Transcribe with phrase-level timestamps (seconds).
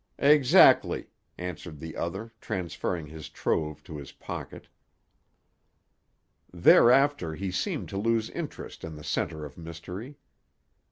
[0.17, 4.67] "Exactly," answered the other, transferring his trove to his pocket.
[6.51, 10.17] Thereafter he seemed to lose interest in the center of mystery.